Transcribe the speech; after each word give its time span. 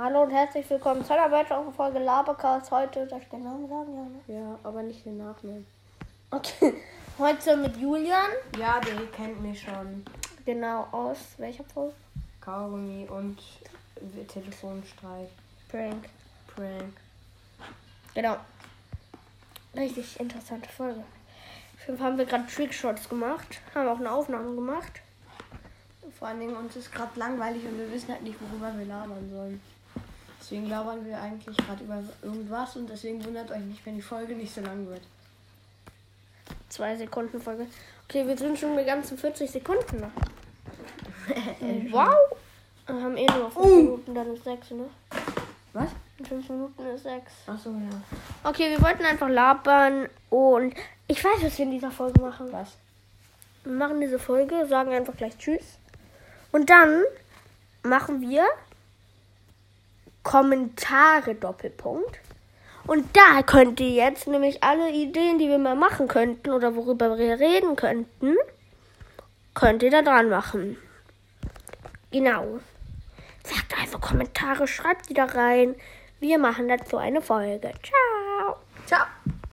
Hallo 0.00 0.22
und 0.22 0.30
herzlich 0.30 0.70
willkommen 0.70 1.04
zu 1.04 1.12
einer 1.12 1.28
weiteren 1.32 1.72
Folge 1.72 1.98
Labercast. 1.98 2.70
Heute, 2.70 3.04
darf 3.08 3.20
ich 3.20 3.28
den 3.30 3.42
Namen 3.42 3.68
sagen? 3.68 3.92
Ja, 4.28 4.34
ne? 4.36 4.40
Ja, 4.40 4.58
aber 4.62 4.80
nicht 4.84 5.04
den 5.04 5.18
Nachnamen. 5.18 5.66
Okay. 6.30 6.74
Heute 7.18 7.56
mit 7.56 7.76
Julian. 7.76 8.30
Ja, 8.56 8.78
der 8.78 8.94
kennt 9.06 9.42
mich 9.42 9.60
schon. 9.60 10.04
Genau, 10.44 10.86
aus 10.92 11.18
welcher 11.38 11.64
Folge? 11.64 11.94
Kaugummi 12.40 13.08
und 13.10 13.42
Telefonstreit. 14.28 15.30
Prank. 15.68 16.08
Prank. 16.54 16.94
Genau. 18.14 18.36
Richtig 19.74 20.20
interessante 20.20 20.68
Folge. 20.68 21.00
Auf 21.00 21.86
jeden 21.88 21.98
Fall 21.98 22.06
haben 22.06 22.18
wir 22.18 22.26
gerade 22.26 22.46
Trickshots 22.46 23.08
gemacht. 23.08 23.60
Haben 23.74 23.88
auch 23.88 23.98
eine 23.98 24.12
Aufnahme 24.12 24.54
gemacht. 24.54 25.00
Vor 26.16 26.28
allen 26.28 26.38
Dingen 26.38 26.54
uns 26.56 26.76
ist 26.76 26.92
gerade 26.92 27.18
langweilig 27.18 27.64
und 27.64 27.76
wir 27.76 27.90
wissen 27.90 28.12
halt 28.12 28.22
nicht, 28.22 28.38
worüber 28.40 28.72
wir 28.78 28.86
labern 28.86 29.28
sollen. 29.28 29.60
Deswegen 30.48 30.70
labern 30.70 31.04
wir 31.04 31.20
eigentlich 31.20 31.54
gerade 31.58 31.84
über 31.84 32.02
irgendwas 32.22 32.74
und 32.74 32.88
deswegen 32.88 33.22
wundert 33.22 33.50
euch 33.50 33.60
nicht, 33.60 33.84
wenn 33.84 33.96
die 33.96 34.02
Folge 34.02 34.34
nicht 34.34 34.54
so 34.54 34.62
lang 34.62 34.86
wird. 34.88 35.02
Zwei 36.70 36.96
Sekunden 36.96 37.38
Folge. 37.38 37.66
Okay, 38.08 38.26
wir 38.26 38.34
sind 38.34 38.58
schon 38.58 38.74
bei 38.74 38.84
ganzen 38.84 39.18
40 39.18 39.50
Sekunden 39.50 40.00
noch. 40.00 40.10
wow! 41.90 42.14
Wir 42.86 42.94
haben 42.94 43.16
eh 43.18 43.26
nur 43.26 43.40
noch 43.40 43.52
5 43.52 43.66
Uh. 43.66 43.76
Minuten, 43.76 44.14
dann 44.14 44.34
ist 44.34 44.44
6, 44.44 44.70
ne? 44.70 44.84
Was? 45.74 45.90
In 46.16 46.24
5 46.24 46.48
Minuten 46.48 46.86
ist 46.94 47.02
6. 47.02 47.32
Achso, 47.46 47.68
ja. 47.68 48.48
Okay, 48.48 48.70
wir 48.70 48.80
wollten 48.80 49.04
einfach 49.04 49.28
labern 49.28 50.08
und 50.30 50.72
ich 51.08 51.22
weiß, 51.22 51.42
was 51.42 51.58
wir 51.58 51.66
in 51.66 51.72
dieser 51.72 51.90
Folge 51.90 52.22
machen. 52.22 52.50
Was? 52.52 52.78
Wir 53.64 53.74
machen 53.74 54.00
diese 54.00 54.18
Folge, 54.18 54.66
sagen 54.66 54.94
einfach 54.94 55.14
gleich 55.14 55.36
Tschüss. 55.36 55.76
Und 56.52 56.70
dann 56.70 57.02
machen 57.82 58.22
wir 58.22 58.46
Kommentare 60.28 61.34
Doppelpunkt. 61.36 62.20
Und 62.86 63.16
da 63.16 63.42
könnt 63.42 63.80
ihr 63.80 63.88
jetzt 63.88 64.26
nämlich 64.26 64.62
alle 64.62 64.90
Ideen, 64.90 65.38
die 65.38 65.48
wir 65.48 65.56
mal 65.56 65.74
machen 65.74 66.06
könnten 66.06 66.50
oder 66.50 66.76
worüber 66.76 67.16
wir 67.16 67.40
reden 67.40 67.76
könnten, 67.76 68.36
könnt 69.54 69.82
ihr 69.82 69.90
da 69.90 70.02
dran 70.02 70.28
machen. 70.28 70.76
Genau. 72.10 72.60
Sagt 73.42 73.78
einfach 73.80 74.02
Kommentare, 74.02 74.68
schreibt 74.68 75.08
die 75.08 75.14
da 75.14 75.24
rein. 75.24 75.74
Wir 76.20 76.38
machen 76.38 76.68
dazu 76.68 76.98
eine 76.98 77.22
Folge. 77.22 77.72
Ciao. 77.82 78.07